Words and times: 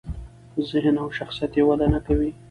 ذهن 0.71 0.95
او 1.03 1.07
شخصیت 1.17 1.51
یې 1.57 1.63
وده 1.69 1.87
نکوي. 1.93 2.31